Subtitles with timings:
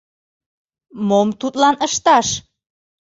[1.07, 2.27] Мом тудлан ышташ?